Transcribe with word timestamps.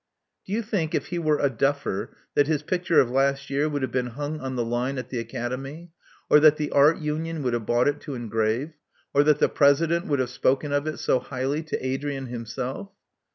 Do 0.47 0.51
you 0.53 0.63
think, 0.63 0.95
if 0.95 1.09
he 1.09 1.19
were 1.19 1.37
a 1.37 1.47
duffer, 1.51 2.17
that 2.33 2.47
his 2.47 2.63
picture 2.63 2.99
of 2.99 3.11
last 3.11 3.51
year 3.51 3.69
would 3.69 3.83
have 3.83 3.91
been 3.91 4.07
hung 4.17 4.39
on 4.39 4.55
the 4.55 4.65
line 4.65 4.97
at 4.97 5.09
the 5.09 5.19
Academy; 5.19 5.91
or 6.27 6.39
that 6.39 6.57
the 6.57 6.71
Art 6.71 6.97
Union 6.97 7.43
would 7.43 7.53
have 7.53 7.67
bought 7.67 7.87
it 7.87 8.01
to 8.01 8.15
engrave; 8.15 8.73
or 9.13 9.23
that 9.23 9.37
the 9.37 9.47
President 9.47 10.07
would 10.07 10.17
have 10.17 10.31
spoken 10.31 10.71
of 10.73 10.87
it 10.87 10.97
so 10.97 11.19
highly 11.19 11.61
to 11.61 11.85
Adrian 11.85 12.25
himself?" 12.25 12.89